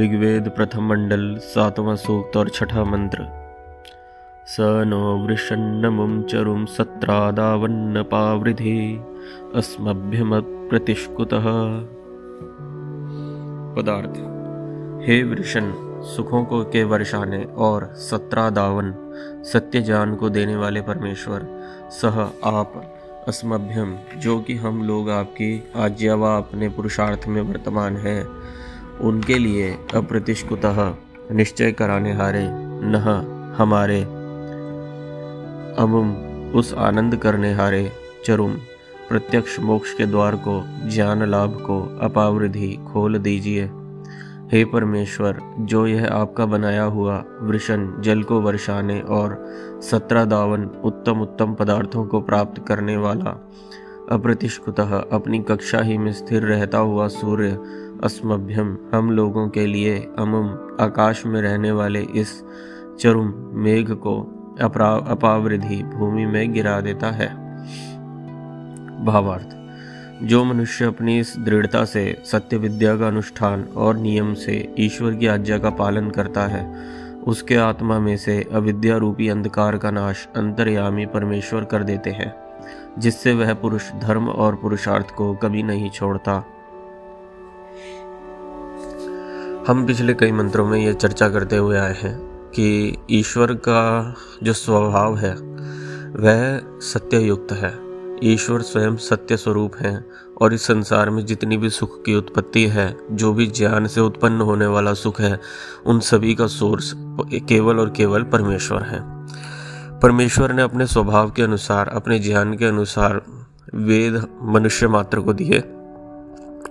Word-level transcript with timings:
ऋग्वेद 0.00 0.48
प्रथम 0.48 0.84
मंडल, 0.84 1.36
सातवां 1.36 1.96
सूक्त 1.96 2.36
और 2.36 2.48
छठा 2.48 2.84
मंत्र। 2.84 3.18
स 4.46 4.56
नो 4.60 5.26
वृषन्नमुं 5.26 6.22
चरुं 6.22 6.66
पावृधि, 8.02 9.04
अस्मभ्यमप्रतिष्कुतः। 9.54 11.44
पदार्थ। 13.76 14.10
हे 15.08 15.22
वृषण 15.22 15.72
सुखों 16.02 16.44
को 16.44 16.64
के 16.64 16.84
वर्षाने 16.84 17.44
और 17.44 17.84
सत्रादावन 17.84 18.94
सत्य 19.44 19.80
ज्ञान 19.80 20.14
को 20.14 20.30
देने 20.30 20.56
वाले 20.56 20.80
परमेश्वर, 20.80 21.46
सह 21.90 22.20
आप 22.44 22.96
अस्मभ्यम 23.28 23.96
जो 24.16 24.40
कि 24.40 24.56
हम 24.56 24.84
लोग 24.84 25.10
आपकी 25.10 25.72
आज्ञा 25.76 26.14
व 26.14 26.24
अपने 26.24 26.68
पुरुषार्थ 26.68 27.28
में 27.28 27.42
वर्तमान 27.42 27.96
हैं 27.96 28.26
उनके 29.02 29.38
लिए 29.38 29.70
अप्रतिष्कुतः 29.94 30.94
निश्चय 31.32 31.72
कराने 31.72 32.12
हारे 32.12 32.46
न 32.82 32.94
हमारे। 33.58 34.02
अमुम 35.78 36.14
उस 36.54 36.74
आनंद 36.74 37.16
करने 37.16 37.52
हारे 37.54 37.92
चरुम 38.24 38.54
प्रत्यक्ष 39.08 39.60
मोक्ष 39.60 39.94
के 39.94 40.06
द्वार 40.06 40.34
को, 40.34 40.64
ज्ञान 40.88 41.30
लाभ 41.30 41.50
को, 41.50 41.98
अपावृद्धि 42.00 42.78
खोल 42.92 43.18
दीजिए। 43.18 43.70
हे 44.52 44.64
परमेश्वर, 44.64 45.40
जो 45.58 45.86
यह 45.86 46.08
आपका 46.12 46.46
बनाया 46.46 46.82
हुआ 46.82 47.24
वृषण 47.40 48.00
जल 48.00 48.22
को 48.22 48.40
वर्षाने 48.40 49.00
और 49.00 49.46
सत्रह 49.82 50.24
दावन 50.24 50.64
उत्तम 50.64 51.20
उत्तम 51.20 51.54
पदार्थों 51.54 52.04
को 52.04 52.20
प्राप्त 52.20 52.66
करने 52.66 52.96
वाला 52.96 53.48
अप्रतिष्कुतः 54.12 55.04
अपनी 55.12 55.38
कक्षा 55.38 55.80
ही 55.80 55.98
में 55.98 56.12
स्थिर 56.12 56.42
रहता 56.42 56.78
हुआ 56.78 57.08
सूर्य 57.08 57.58
अस्मभ्यम। 58.04 58.76
हम 58.94 59.10
लोगों 59.10 59.48
के 59.48 59.66
लिए 59.66 59.98
अमुम 60.18 60.46
आकाश 60.80 61.26
में 61.26 61.42
रहने 61.42 61.72
वाले 61.72 62.00
इस 62.00 62.44
चरुम 63.00 63.32
मेघ 63.52 63.90
को 63.90 64.20
अपावृद्धि 64.60 65.82
भूमि 65.82 66.26
में 66.26 66.52
गिरा 66.52 66.80
देता 66.80 67.10
है। 67.10 67.28
भावार्थ। 69.04 69.56
जो 70.22 70.44
मनुष्य 70.44 70.84
अपनी 70.84 71.18
इस 71.18 71.34
दृढ़ता 71.38 71.84
से 71.84 72.22
सत्य 72.24 72.56
विद्या 72.56 72.96
का 72.96 73.06
अनुष्ठान 73.08 73.64
और 73.76 73.96
नियम 73.96 74.34
से 74.34 74.74
ईश्वर 74.78 75.14
की 75.14 75.26
आज्ञा 75.26 75.58
का 75.58 75.70
पालन 75.70 76.10
करता 76.10 76.46
है, 76.46 76.74
उसके 77.26 77.56
आत्मा 77.56 77.98
में 77.98 78.16
से 78.16 78.46
अविद्या 78.52 78.96
रूपी 78.96 79.28
अंधकार 79.28 79.76
का 79.76 79.90
नाश 79.90 80.28
अंतर्यामी 80.36 81.06
परमेश्वर 81.06 81.64
कर 81.64 81.82
देते 81.82 82.10
हैं, 82.10 82.34
जिससे 82.98 83.34
वह 83.34 83.54
पुरुष 83.54 83.92
धर्म 83.92 84.28
और 84.28 84.54
पुरुषार्थ 84.54 85.10
को 85.10 85.34
कभी 85.34 85.62
नहीं 85.62 85.90
छोड़ता। 85.90 86.44
हम 89.70 89.86
पिछले 89.86 90.14
कई 90.14 90.32
मंत्रों 90.32 90.66
में 90.66 90.86
ये 90.86 90.94
चर्चा 90.94 91.28
करते 91.28 91.56
हुए 91.56 91.78
आए 91.78 91.94
हैं 91.94 92.18
कि 92.54 92.96
ईश्वर 93.10 93.54
का 93.54 94.14
जो 94.42 94.52
स्वभाव 94.52 95.16
है, 95.16 95.34
वह 96.12 96.60
सत्य 96.80 97.18
युक्त 97.18 97.52
है। 97.52 97.78
ईश्वर 98.24 98.60
स्वयं 98.60 98.96
सत्य 98.96 99.36
स्वरूप 99.36 99.72
हैं 99.76 100.04
और 100.40 100.54
इस 100.54 100.62
संसार 100.62 101.10
में 101.10 101.26
जितनी 101.26 101.56
भी 101.56 101.70
सुख 101.70 102.04
की 102.04 102.14
उत्पत्ति 102.14 102.66
है, 102.66 102.96
जो 103.12 103.32
भी 103.32 103.46
ज्ञान 103.46 103.86
से 103.86 104.00
उत्पन्न 104.00 104.40
होने 104.40 104.66
वाला 104.66 104.94
सुख 104.94 105.20
है, 105.20 105.40
उन 105.86 106.00
सभी 106.00 106.34
का 106.34 106.46
सोर्स 106.46 106.94
केवल 107.30 107.78
और 107.78 107.90
केवल 107.90 108.22
परमेश्वर 108.22 108.82
है। 108.82 109.00
परमेश्वर 110.00 110.52
ने 110.52 110.62
अपने 110.62 110.86
स्वभाव 110.86 111.30
के 111.30 111.42
अनुसार, 111.42 111.88
अपने 111.88 112.18
ज्ञान 112.18 112.56
के 112.56 112.64
अनुसार 112.64 113.22
वेद 113.74 114.26
मनुष्य 114.42 114.88
मात्र 114.88 115.20
को 115.20 115.32
दिए। 115.32 115.62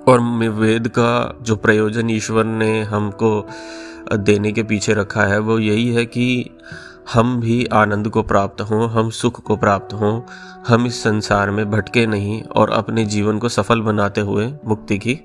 और 0.09 0.21
वेद 0.49 0.87
का 0.87 1.39
जो 1.41 1.55
प्रयोजन 1.55 2.09
ईश्वर 2.09 2.45
ने 2.45 2.81
हमको 2.83 3.47
देने 4.17 4.51
के 4.51 4.63
पीछे 4.63 4.93
रखा 4.93 5.23
है, 5.23 5.39
वो 5.39 5.59
यही 5.59 5.87
है 5.93 6.05
कि 6.05 6.57
हम 7.13 7.39
भी 7.39 7.65
आनंद 7.65 8.07
को 8.09 8.21
प्राप्त 8.23 8.61
हों, 8.61 8.89
हम 8.89 9.09
सुख 9.09 9.41
को 9.41 9.55
प्राप्त 9.57 9.93
हों, 9.93 10.21
हम 10.67 10.85
इस 10.85 11.01
संसार 11.03 11.51
में 11.51 11.69
भटके 11.71 12.05
नहीं 12.05 12.41
और 12.43 12.69
अपने 12.69 13.05
जीवन 13.05 13.37
को 13.37 13.49
सफल 13.49 13.81
बनाते 13.81 14.21
हुए 14.21 14.53
मुक्ति 14.65 14.97
की 14.97 15.15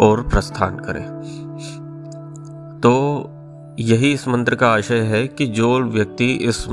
और 0.00 0.22
प्रस्थान 0.28 0.78
करें। 0.78 1.04
तो 2.80 2.92
यही 3.80 4.12
इस 4.12 4.26
मंत्र 4.28 4.54
का 4.54 4.72
आशय 4.72 5.00
है 5.00 5.26
कि 5.28 5.46
जो 5.46 5.78
व्यक्ति 5.80 6.32
इस 6.32 6.66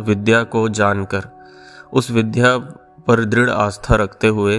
विद्या 0.00 0.42
को 0.44 0.68
जानकर, 0.68 1.28
उस 1.92 2.10
विद्या 2.10 2.56
पर 3.06 3.24
दृढ़ 3.24 3.50
आस्था 3.50 3.94
रखते 3.94 4.28
हुए 4.28 4.58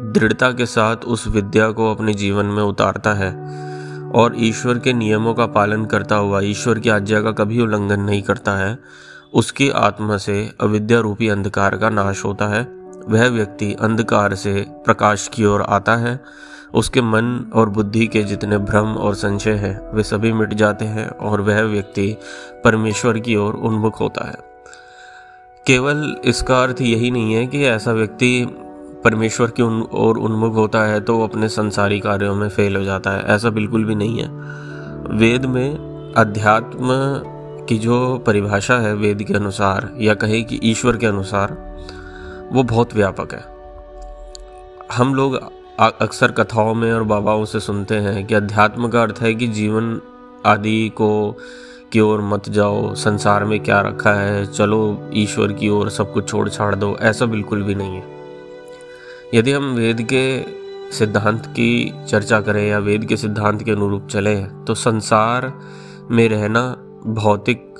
दृढ़ता 0.00 0.52
के 0.52 0.66
साथ 0.66 0.96
उस 0.96 1.28
विद्या 1.28 1.70
को 1.70 1.90
अपने 1.90 2.14
जीवन 2.14 2.46
में 2.46 2.62
उतारता 2.62 3.12
है 3.14 3.32
और 4.12 4.34
ईश्वर 4.36 4.78
के 4.78 4.92
नियमों 4.92 5.34
का 5.34 5.46
पालन 5.46 5.84
करता 5.84 6.16
हुआ, 6.16 6.40
ईश्वर 6.40 6.78
की 6.78 6.88
आज्ञा 6.88 7.22
का 7.22 7.32
कभी 7.32 7.60
उल्लंघन 7.60 8.00
नहीं 8.00 8.22
करता 8.22 8.52
है, 8.52 8.78
उसकी 9.34 9.70
आत्मा 9.70 10.16
से 10.16 10.52
अविद्या 10.60 11.00
रूपी 11.00 11.28
अंधकार 11.28 11.76
का 11.76 11.90
नाश 11.90 12.24
होता 12.24 12.46
है। 12.46 12.62
वह 13.08 13.28
व्यक्ति 13.28 13.76
अंधकार 13.80 14.34
से 14.34 14.66
प्रकाश 14.68 15.30
की 15.34 15.44
ओर 15.44 15.62
आता 15.62 15.96
है। 15.96 16.20
उसके 16.74 17.00
मन 17.00 17.50
और 17.54 17.68
बुद्धि 17.68 18.06
के 18.06 18.22
जितने 18.22 18.58
भ्रम 18.58 18.94
और 18.94 19.14
संशय 19.14 19.52
हैं, 19.52 19.92
वे 19.92 20.02
सभी 20.02 20.32
मिट 20.32 20.54
जाते 20.54 20.84
हैं 20.84 21.08
और 21.08 21.40
वह 21.40 21.62
व्यक्ति 21.62 22.16
परमेश्वर 22.64 23.18
की 23.18 23.36
ओर 23.36 23.54
उन्मुख 23.54 24.00
होता 24.00 24.28
है। 24.28 24.36
केवल 25.66 26.16
इसका 26.24 26.62
अर्थ 26.62 26.80
यही 26.80 27.10
नहीं 27.10 27.34
है 27.34 27.46
कि 27.46 27.64
ऐसा 27.64 27.92
व्यक्ति 27.92 28.58
परमेश्वर 29.06 29.50
की 29.50 29.62
उन 29.62 29.82
और 29.94 30.18
उन्मुख 30.18 30.54
होता 30.54 30.82
है 30.84 31.00
तो 31.00 31.16
वो 31.16 31.24
अपने 31.24 31.48
संसारी 31.48 32.00
कार्यों 32.00 32.34
में 32.34 32.48
फेल 32.48 32.76
हो 32.76 32.84
जाता 32.84 33.10
है। 33.10 33.22
ऐसा 33.24 33.50
बिल्कुल 33.50 33.84
भी 33.84 33.94
नहीं 33.94 34.18
है। 34.18 34.28
वेद 35.18 35.44
में 35.46 36.12
अध्यात्म 36.16 36.88
की 37.68 37.78
जो 37.78 38.24
परिभाषा 38.26 38.78
है 38.78 38.94
वेद 38.94 39.22
के 39.22 39.34
अनुसार 39.34 39.90
या 40.00 40.14
कहे 40.14 40.42
कि 40.42 40.58
ईश्वर 40.62 40.96
के 40.96 41.06
अनुसार, 41.06 41.56
वो 42.52 42.62
बहुत 42.62 42.94
व्यापक 42.94 43.34
है। 43.34 43.44
हम 44.96 45.14
लोग 45.14 45.38
अक्सर 45.80 46.32
कथाओं 46.32 46.74
में 46.74 46.92
और 46.92 47.02
बाबाओं 47.02 47.44
से 47.44 47.60
सुनते 47.60 47.94
हैं 47.94 48.26
कि 48.26 48.34
अध्यात्म 48.34 48.88
का 48.88 49.02
अर्थ 49.02 49.18
है 49.20 49.34
कि 49.34 49.46
जीवन 49.46 50.00
आदि 50.46 50.88
को 50.88 51.36
की 51.92 52.00
ओर 52.00 52.20
मत 52.20 52.48
जाओ, 52.48 52.94
संसार 52.94 53.44
में 53.44 53.58
क्या 53.60 53.80
रखा 53.80 54.14
है, 54.14 54.46
चलो 54.46 55.10
ईश्वर 55.14 55.52
की 55.52 55.68
ओर 55.68 55.90
सब 55.90 56.12
कुछ 56.12 56.28
छोड़ 56.28 56.48
छाड़ 56.48 56.74
दो, 56.74 56.96
ऐसा 57.00 57.26
बिल्कुल 57.26 57.62
भी 57.62 57.74
नहीं 57.74 57.94
है। 57.94 58.15
यदि 59.34 59.52
हम 59.52 59.64
वेद 59.64 60.02
के 60.12 60.42
सिद्धांत 60.92 61.46
की 61.46 61.92
चर्चा 62.08 62.40
करें 62.40 62.68
या 62.68 62.78
वेद 62.78 63.04
के 63.04 63.16
सिद्धांत 63.16 63.62
के 63.62 63.70
अनुरूप 63.70 64.06
चलें 64.06 64.64
तो 64.64 64.74
संसार 64.74 65.60
में 66.10 66.28
रहना 66.28 66.76
भौतिक 67.06 67.74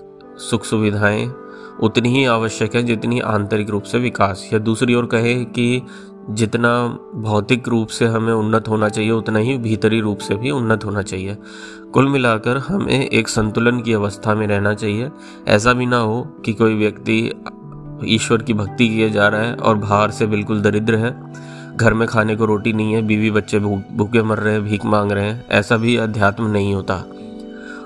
सुख 0.50 0.64
सुविधाएँ 0.64 1.34
उतनी 1.82 2.08
ही 2.08 2.24
आवश्यक 2.24 2.74
है 2.74 2.82
जितनी 2.82 3.20
आंतरिक 3.20 3.70
रूप 3.70 3.82
से 3.82 3.98
विकास। 3.98 4.50
या 4.52 4.58
दूसरी 4.58 4.94
ओर 4.94 5.06
कहें 5.06 5.44
कि 5.46 5.82
जितना 6.30 6.98
भौतिक 7.14 7.68
रूप 7.68 7.88
से 7.88 8.06
हमें 8.06 8.32
उन्नत 8.32 8.68
होना 8.68 8.88
चाहिए, 8.88 9.10
उतना 9.10 9.38
ही 9.38 9.58
भीतरी 9.58 10.00
रूप 10.00 10.18
से 10.18 10.34
भी 10.34 10.50
उन्नत 10.50 10.84
होना 10.84 11.02
चाहिए। 11.02 11.36
कुल 11.92 12.08
मिलाकर 12.08 12.56
हमें 12.56 13.08
एक 13.08 13.28
संतुलन 13.28 13.80
की 13.80 13.92
अवस्था 13.92 14.34
में 14.34 14.46
रहना 14.46 14.74
चाहिए। 14.74 15.10
ऐसा 15.48 15.72
भी 15.72 15.86
ना 15.86 15.98
हो 15.98 16.22
कि 16.44 16.52
कोई 16.52 16.74
व्यक्ति 16.74 17.30
ईश्वर 18.04 18.42
की 18.42 18.54
भक्ति 18.54 18.88
किए 18.88 19.10
जा 19.10 19.28
रहा 19.28 19.42
है 19.42 19.54
और 19.54 19.76
बाहर 19.76 20.10
से 20.10 20.26
बिल्कुल 20.26 20.62
दरिद्र 20.62 20.96
है। 20.96 21.32
घर 21.76 21.94
में 21.94 22.08
खाने 22.08 22.36
को 22.36 22.44
रोटी 22.44 22.72
नहीं 22.72 22.92
है, 22.92 23.02
बीवी 23.02 23.30
बच्चे 23.30 23.58
भूखे 23.58 24.22
मर 24.22 24.38
रहे 24.38 24.52
हैं, 24.52 24.64
भीख 24.64 24.84
मांग 24.84 25.12
रहे 25.12 25.24
हैं, 25.24 25.48
ऐसा 25.48 25.76
भी 25.76 25.96
अध्यात्म 25.96 26.46
नहीं 26.46 26.74
होता। 26.74 27.04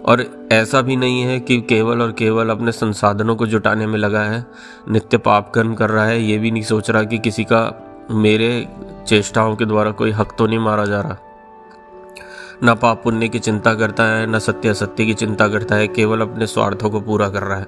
और 0.04 0.49
ऐसा 0.53 0.82
भी 0.82 0.97
नहीं 0.97 1.22
है 1.22 1.41
कि 1.41 1.60
केवल 1.60 2.03
और 2.03 2.12
केवल 2.12 2.49
अपने 2.49 2.72
संसाधनों 2.72 3.37
को 3.37 3.47
जुटाने 3.47 3.87
में 3.87 3.99
लगा 3.99 4.20
है, 4.20 4.47
नित्य 4.91 5.19
पाप 5.19 5.52
कर्म 5.55 5.75
कर 5.75 5.90
रहा 5.90 6.05
है, 6.05 6.23
ये 6.23 6.38
भी 6.38 6.50
नहीं 6.50 6.62
सोच 6.62 6.90
रहा 6.90 7.02
कि 7.02 7.19
किसी 7.19 7.44
का, 7.44 7.87
मेरे 8.11 8.69
चेष्टाओं 9.06 9.56
के 9.56 9.64
द्वारा 9.64 9.90
कोई 9.90 10.11
हक 10.11 10.32
तो 10.38 10.46
नहीं 10.46 10.58
मारा 10.58 10.85
जा 10.85 11.00
रहा। 11.00 11.17
न 12.64 12.75
पाप 12.75 13.00
पुण्य 13.05 13.29
की 13.29 13.38
चिंता 13.38 13.75
करता 13.75 14.05
है, 14.05 14.26
न 14.26 14.38
सत्य 14.38 14.69
असत्य 14.69 15.05
की 15.05 15.14
चिंता 15.14 15.49
करता 15.49 15.75
है, 15.75 15.88
केवल 15.88 16.20
अपने 16.20 16.46
स्वार्थों 16.46 16.90
को 16.90 17.00
पूरा 17.00 17.29
कर 17.29 17.43
रहा 17.43 17.58
है। 17.58 17.67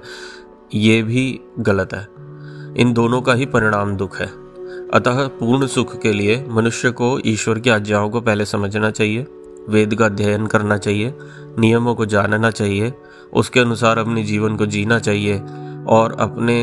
ये 0.73 1.03
भी 1.03 1.39
गलत 1.59 1.93
है। 1.93 2.12
इन 2.77 2.93
दोनों 2.93 3.21
का 3.21 3.33
ही 3.33 3.45
परिणाम 3.45 3.97
दुख 3.97 4.19
है। 4.19 4.27
अतः 4.93 5.27
पूर्ण 5.27 5.67
सुख 5.67 6.01
के 6.01 6.13
लिए 6.13 6.45
मनुष्य 6.49 6.91
को 6.91 7.19
ईश्वर 7.25 7.59
की 7.59 7.69
आज्ञाओं 7.69 8.09
को 8.09 8.21
पहले 8.21 8.45
समझना 8.45 8.91
चाहिए, 8.91 9.27
वेद 9.69 9.95
का 9.95 10.05
अध्ययन 10.05 10.47
करना 10.47 10.77
चाहिए, 10.77 11.13
नियमों 11.59 11.95
को 11.95 12.05
जानना 12.05 12.51
चाहिए, 12.51 12.93
उसके 13.33 13.59
अनुसार 13.59 13.97
अपने 13.97 14.23
जीवन 14.23 14.55
को 14.55 14.65
जीना 14.65 14.99
चाहिए 14.99 15.41
और 15.87 16.17
अपने 16.19 16.61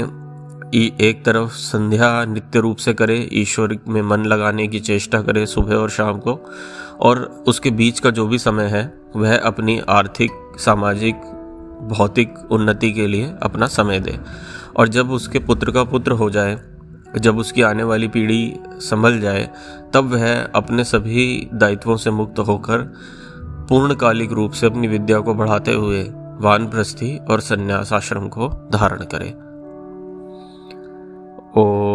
एक 0.75 1.23
तरफ़ 1.27 1.51
संध्या 1.51 2.25
नित्य 2.25 2.61
रूप 2.61 2.77
से 2.77 2.95
करे, 2.95 3.29
ईश्वर 3.33 3.79
में 3.89 4.03
मन 4.03 4.25
लगाने 4.25 4.67
की 4.69 4.81
चेष्टा 4.81 5.23
करे 5.23 5.47
सुबह 5.47 5.75
और 5.75 5.91
शाम 5.91 6.19
को 6.19 6.39
और 7.01 7.45
उसके 7.49 7.71
बीच 7.71 8.01
का 8.01 8.11
जो 8.11 8.27
भी 8.27 8.39
समय 8.39 8.65
है, 8.65 9.01
वह 9.17 9.39
अपनी 9.39 9.81
आर्थिक, 9.89 10.31
सामाजिक, 10.59 11.15
भौतिक 11.83 12.35
उन्नति 12.51 12.93
के 12.93 13.07
लिए 13.07 13.33
अपना 13.43 13.67
समय 13.67 14.01
दे। 14.01 14.19
और 14.77 14.89
जब 14.89 15.11
उसके 15.11 15.39
पुत्र 15.39 15.71
का 15.71 15.85
पुत्र 15.85 16.13
हो 16.13 16.31
जाए, 16.31 16.59
जब 17.19 17.39
उसकी 17.39 17.63
आने 17.63 17.83
वाली 17.83 18.09
पीढ़ी 18.09 18.61
संभल 18.67 19.21
जाए, 19.21 19.51
तब 19.95 20.05
वह 20.05 20.43
अपने 20.43 20.85
सभी 20.85 21.49
दायित्वों 21.55 21.97
से 21.97 22.11
मुक्त 22.11 22.39
होकर 22.39 22.79
पूर्णकालिक 23.69 24.33
रूप 24.33 24.53
से 24.53 24.67
अपनी 24.67 24.89
विद्या 24.89 25.21
को 25.21 25.35
बढ़ाते 25.35 25.73
हुए 25.73 26.03
वानप्रस्थी 26.41 27.17
और 27.17 27.41
संन्यास 27.41 27.93
आश्रम 27.93 28.29
को 28.29 28.49
धारण 28.49 29.05
करे। 29.15 29.51
ओ 31.61 31.90